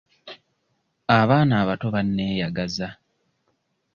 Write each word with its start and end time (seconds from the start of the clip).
Abaana 1.19 1.53
abato 1.63 1.87
banneeyagaza. 1.95 2.87